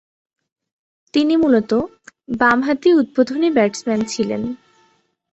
[1.13, 1.79] তিনি মূলতঃ
[2.39, 4.41] বামহাতি উদ্বোধনী ব্যাটসম্যান ছিলেন।